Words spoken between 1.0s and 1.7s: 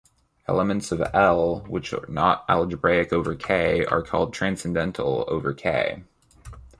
"L"